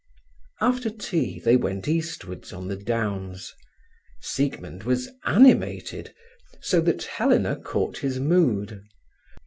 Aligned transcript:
After 0.61 0.89
tea 0.89 1.37
they 1.39 1.55
went 1.55 1.87
eastwards 1.87 2.51
on 2.51 2.67
the 2.69 2.75
downs. 2.75 3.53
Siegmund 4.19 4.81
was 4.81 5.11
animated, 5.25 6.11
so 6.59 6.81
that 6.81 7.03
Helena 7.03 7.55
caught 7.57 7.99
his 7.99 8.19
mood. 8.19 8.81